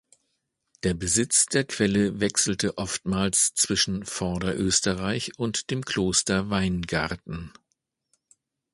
[0.81, 7.53] Der Besitz der Quelle wechselte oftmals zwischen Vorderösterreich und dem Kloster Weingarten.